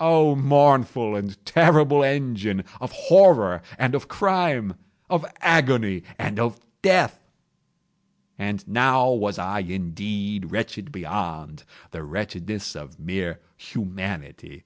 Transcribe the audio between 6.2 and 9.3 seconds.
of Death! And now